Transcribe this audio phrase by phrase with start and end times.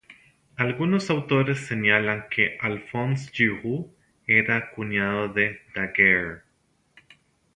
[0.55, 3.93] Algunos autores señalan que Alphonse Giroux
[4.25, 6.41] era cuñado de Daguerre.